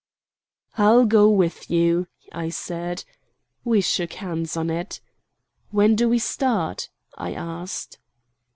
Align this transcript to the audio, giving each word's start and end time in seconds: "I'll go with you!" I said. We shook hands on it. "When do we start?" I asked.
"I'll 0.79 1.05
go 1.05 1.29
with 1.29 1.69
you!" 1.69 2.07
I 2.31 2.49
said. 2.49 3.03
We 3.63 3.81
shook 3.81 4.13
hands 4.13 4.57
on 4.57 4.71
it. 4.71 4.99
"When 5.69 5.95
do 5.95 6.09
we 6.09 6.17
start?" 6.17 6.89
I 7.19 7.33
asked. 7.33 7.99